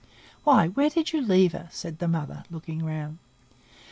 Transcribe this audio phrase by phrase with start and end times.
[0.43, 3.19] "Why, where did you leave her?" said the mother, looking round.